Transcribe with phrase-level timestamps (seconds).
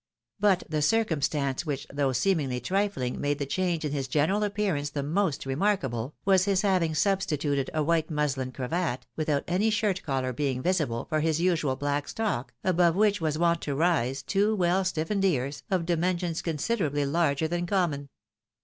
[0.39, 5.03] But the circumstance which, though seemingly trifling, made the change in his general appearance the
[5.03, 10.59] most remarkable, was his having substituted a wHte mushn cravat, without any shirt collar being
[10.63, 15.23] visible, for his usual black stock, above which was wont to arise two weU stiifened
[15.23, 18.09] ears, of dimensions considerably larger than common.